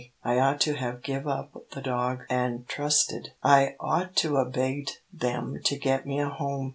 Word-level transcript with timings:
I 0.23 0.39
ought 0.39 0.59
to 0.61 0.73
have 0.73 1.03
give 1.03 1.27
up 1.27 1.51
the 1.75 1.79
dog, 1.81 2.21
an' 2.27 2.65
trusted. 2.67 3.33
I 3.43 3.75
ought 3.79 4.15
to 4.15 4.35
'a' 4.37 4.49
begged 4.49 4.93
them 5.13 5.59
to 5.65 5.77
get 5.77 6.07
me 6.07 6.19
a 6.19 6.27
home. 6.27 6.69